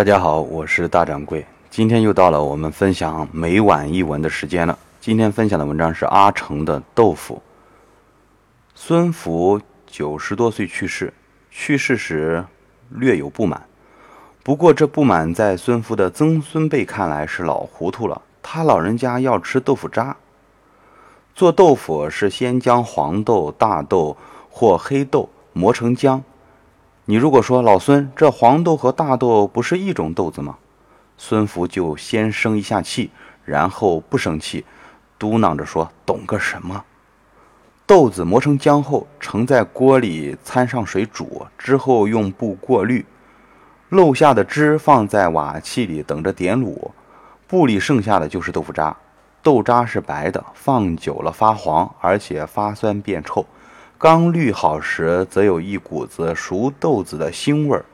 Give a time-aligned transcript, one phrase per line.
[0.00, 1.44] 大家好，我是大掌柜。
[1.68, 4.78] 今天又到了我们分享每晚一文的时间了。
[4.98, 7.42] 今天分享的文章是阿城的豆腐。
[8.74, 11.12] 孙福九十多岁去世，
[11.50, 12.42] 去世时
[12.88, 13.62] 略有不满，
[14.42, 18.22] 不过这不满在孙福的曾孙辈看来是老糊涂了。
[18.42, 20.16] 他老人家要吃豆腐渣。
[21.34, 24.16] 做豆腐是先将黄豆、大豆
[24.48, 26.22] 或黑豆磨成浆。
[27.10, 30.56] 你如果说老孙，这黄豆和大豆不是一种豆子吗？
[31.18, 33.10] 孙福就先生一下气，
[33.44, 34.64] 然后不生气，
[35.18, 36.84] 嘟囔着说：“懂个什么？”
[37.84, 43.04] 豆子磨成浆后，盛在锅里，掺上水煮，之后用布过滤，
[43.88, 46.92] 漏下的汁放在瓦器里等着点卤，
[47.48, 48.96] 布里剩下的就是豆腐渣。
[49.42, 53.44] 豆渣是白的，放久了发黄，而且发酸变臭。
[54.02, 57.84] 刚滤好时，则有一股子熟豆子的腥味儿，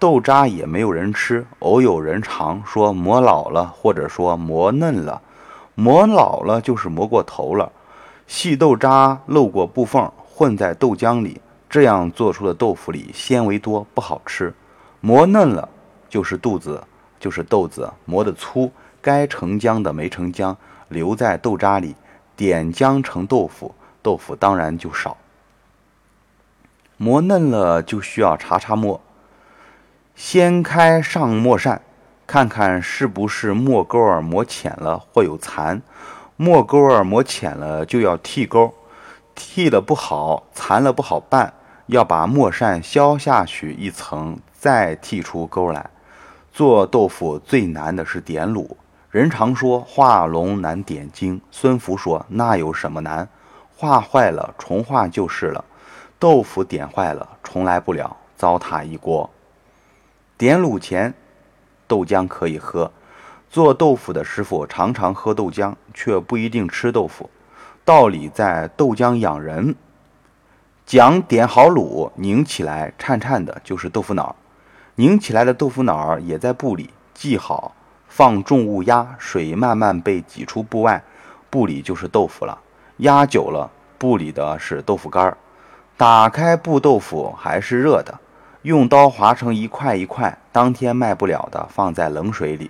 [0.00, 5.22] 豆渣也没有人吃，偶有人尝，说磨老了，或者说磨嫩了。
[5.76, 7.70] 磨老了就是磨过头了，
[8.26, 14.52] 细豆渣漏过布缝，混在豆浆里，这样做出的豆腐里纤维多，不好吃。
[15.00, 15.68] 磨嫩了
[16.08, 16.82] 就是肚子，
[17.20, 20.56] 就是豆子磨得粗，该成浆的没成浆，
[20.88, 21.94] 留在豆渣里，
[22.34, 25.16] 点浆成豆腐，豆腐当然就少。
[27.04, 28.98] 磨嫩了就需要查查墨，
[30.14, 31.82] 掀开上墨扇，
[32.26, 35.82] 看看是不是墨钩儿磨浅了或有残。
[36.38, 38.72] 墨钩儿磨浅了就要剃钩，
[39.34, 41.52] 剃了不好，残了不好办，
[41.88, 45.90] 要把墨扇削下去一层，再剃出钩来。
[46.54, 48.66] 做豆腐最难的是点卤，
[49.10, 53.28] 人常说画龙难点睛，孙福说那有什么难？
[53.76, 55.62] 画坏了重画就是了。
[56.18, 59.28] 豆腐点坏了，重来不了，糟蹋一锅。
[60.38, 61.12] 点卤前，
[61.86, 62.90] 豆浆可以喝。
[63.50, 67.30] 做豆腐的师傅常常喝豆浆，却不一定吃豆腐。
[67.84, 69.76] 道理在豆浆养人。
[70.86, 74.34] 讲点好卤，拧起来颤颤的，就是豆腐脑。
[74.96, 77.74] 拧起来的豆腐脑也在布里，系好，
[78.08, 81.02] 放重物压，水慢慢被挤出布外，
[81.48, 82.58] 布里就是豆腐了。
[82.98, 85.36] 压久了，布里的是豆腐干儿。
[85.96, 88.18] 打开布豆腐还是热的，
[88.62, 92.68] 用刀划成一块一块，当天卖不了的放在冷水里。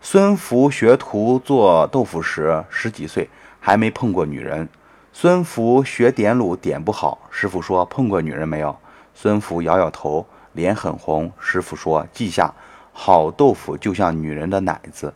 [0.00, 3.28] 孙福学徒做豆腐时十几岁，
[3.60, 4.66] 还没碰过女人。
[5.12, 8.74] 孙福学点卤点不好，师傅说碰过女人没有？
[9.14, 11.30] 孙福摇摇头，脸很红。
[11.38, 12.54] 师傅说记下，
[12.94, 15.12] 好豆腐就像女人的奶子。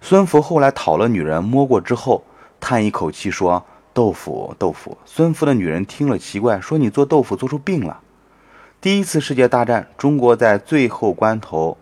[0.00, 2.22] 孙福后来讨了女人摸过之后，
[2.60, 3.64] 叹一口气说。
[3.98, 4.96] 豆腐，豆腐。
[5.04, 7.98] 孙福的女人听了奇怪，说：“你做豆腐做出病了。”
[8.80, 11.76] 第一次世界大战，中国在最后关头，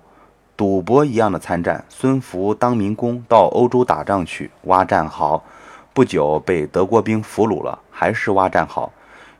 [0.56, 1.84] 赌博一样的参战。
[1.90, 5.44] 孙福当民工到欧洲打仗去挖战壕，
[5.92, 8.90] 不久被德国兵俘虏了，还是挖战壕。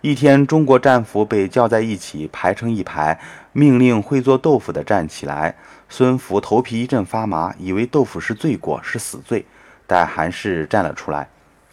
[0.03, 3.19] 一天，中国战俘被叫在一起，排成一排，
[3.55, 5.57] 命令会做豆腐的站起来。
[5.89, 9.47] 孙福头皮一阵发麻，以为豆腐是罪过，是死罪，
[9.87, 11.27] 但还是站了出来。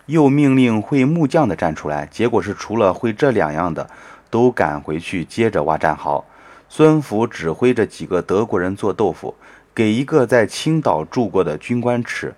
[0.05, 3.89] 又命令会木匠的站出来，结果是除了会这两样的，
[4.29, 6.23] 都赶回去接着挖战壕。
[6.67, 9.35] 孙福指挥着几个德国人做豆腐，
[9.73, 12.33] 给一个在青岛住过的军官吃。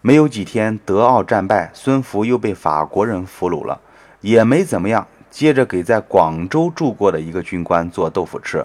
[0.00, 3.80] 没有几天，德奥战败，孙福又被法国人俘虏了，
[4.20, 5.06] 也没怎么样。
[5.30, 8.64] 接着给在广州住过的一个军官做豆腐吃，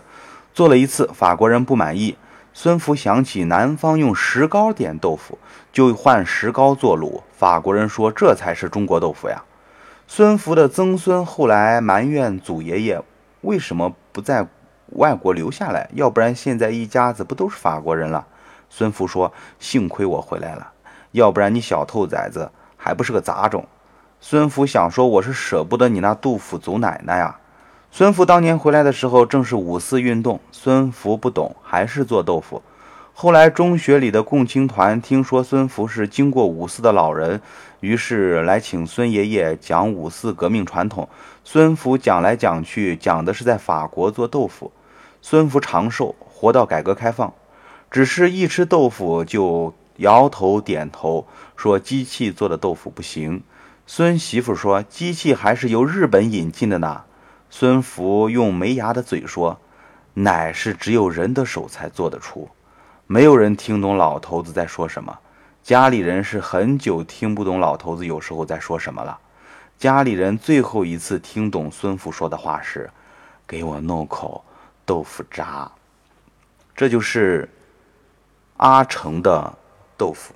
[0.53, 2.15] 做了一次，法国人不满意。
[2.55, 5.39] 孙福想起南方用石膏点豆腐，
[5.71, 7.21] 就换石膏做卤。
[7.35, 9.43] 法国人说这才是中国豆腐呀。
[10.07, 13.01] 孙福的曾孙后来埋怨祖爷爷
[13.41, 14.47] 为什么不在
[14.89, 18.27] 外国留下来，要不然现在一家子不都是法国人了？
[18.69, 20.71] 孙福说：“幸亏我回来了，
[21.11, 23.67] 要不然你小兔崽子还不是个杂种。”
[24.21, 27.35] 孙福想说：“我是舍不得你那杜甫祖奶奶呀。”
[27.95, 30.39] 孙福当年回来的时候，正是五四运动。
[30.51, 32.59] 孙福不懂，还是做豆腐。
[33.13, 37.39] 后来中学里的共青团听说孙福是经过五四的老人，
[37.81, 41.07] 于是来请孙爷爷讲五四革命传统。
[41.43, 44.71] 孙福讲来讲去，讲的是在法国做豆腐。
[45.21, 47.31] 孙福长寿，活到改革开放，
[47.91, 53.43] 只是一吃豆腐就摇头点头，说机器做的豆腐不行。
[53.85, 57.03] 孙媳妇说，机器还是由日本引进的呢。
[57.55, 59.59] 孙福用没牙的嘴说
[60.15, 62.49] ：“奶是只有人的手才做得出。”
[63.05, 65.19] 没有人听懂老头子在说什么。
[65.61, 69.19] 家里人是很久听不懂老头子有时候在说什么了。
[69.77, 72.89] 家里人最后一次听懂孙福说的话是
[73.45, 74.43] ：“给我弄口
[74.83, 75.71] 豆腐渣。”
[76.75, 77.47] 这就是
[78.57, 79.53] 阿成的
[79.95, 80.33] 豆腐。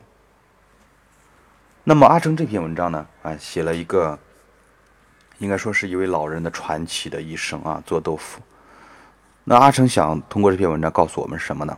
[1.84, 4.20] 那么阿成这篇文章呢，啊，写了一个，
[5.40, 8.42] 应该说是一位老人的传奇的一生啊，做豆腐。
[9.44, 11.78] 那阿成想通过这篇文章告诉我们什么呢？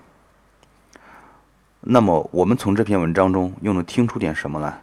[1.82, 4.74] 那么我们从这篇文章中又能听出点什么呢？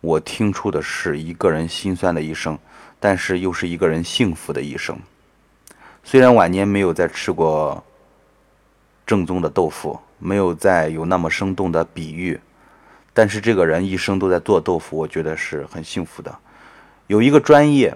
[0.00, 2.58] 我听出的是一个人心酸的一生，
[3.00, 4.96] 但是又是一个人幸福的一生。
[6.04, 7.82] 虽然晚年没有再吃过
[9.06, 12.38] 正宗的豆腐，没有再有那么生动的比喻，
[13.12, 16.38] 但是这个人一生都在做豆腐，我觉得是很幸福的。
[17.08, 17.92] 有一个专业。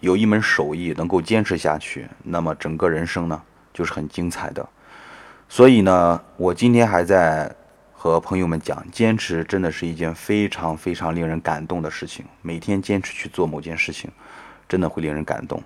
[0.00, 3.42] 有一门手艺能够坚持下去，那么整个人生呢
[3.74, 4.64] 就是很精彩的。
[5.48, 7.52] 所以呢，我今天还在
[7.92, 12.24] 和朋友们讲，坚持真的是一件非常非常令人感动的事情。
[12.42, 14.08] 每天坚持去做某件事情，
[14.68, 15.60] 真的会令人感动。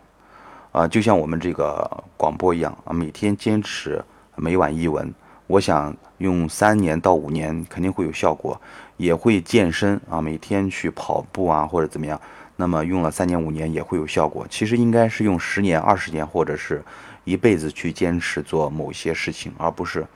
[0.71, 1.87] 啊，就像我们这个
[2.17, 4.03] 广播一样啊，每天坚持
[4.35, 5.13] 每晚一文，
[5.47, 8.59] 我想用三年到五年肯定会有效果，
[8.97, 12.19] 也会健身啊，每天去跑步啊或者怎么样。
[12.63, 16.81] 那么用了三年五年也会有效果，其实应该是用十年、二十年或者是
[17.25, 20.07] 一辈子去坚持做某些事情，而不是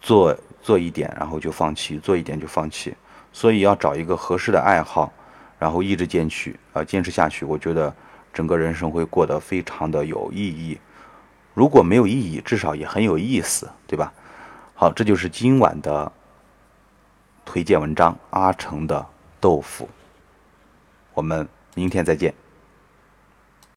[0.00, 2.94] 做做一点然后就放弃，做一点就放弃。
[3.32, 5.12] 所以要找一个合适的爱好，
[5.58, 7.44] 然后一直坚持，呃，坚持下去。
[7.44, 7.92] 我觉得
[8.32, 10.78] 整个人生会过得非常的有意义。
[11.54, 14.12] 如果没有意义，至少也很有意思，对吧？
[14.76, 16.12] 好，这就是今晚的
[17.44, 19.04] 推荐文章：阿成的
[19.40, 19.88] 豆腐。
[21.18, 22.32] 我们明天再见。